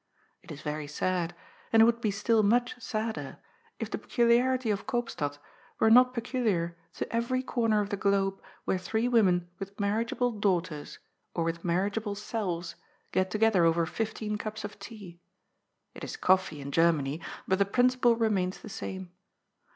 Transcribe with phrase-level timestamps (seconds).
[0.41, 1.35] It is very sad,
[1.71, 3.37] and it would be still much sadder,
[3.77, 5.37] if the peculiarity of Koop stad
[5.79, 10.97] were not peculiar to every comer of the globe where three women with marriageable daughters,
[11.35, 12.73] or with marriage able selves,
[13.11, 15.21] get together over fifteen cups of tea—
[15.93, 19.11] it is coffee in Gennany, but the principle remains the same.